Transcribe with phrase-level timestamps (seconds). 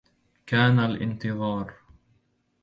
[0.47, 1.73] كان الانتظار